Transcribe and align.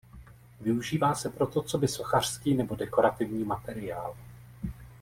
Využívá 0.61 1.15
se 1.15 1.29
proto 1.29 1.61
coby 1.61 1.87
sochařský 1.87 2.53
nebo 2.53 2.75
dekorativní 2.75 3.43
materiál. 3.43 4.15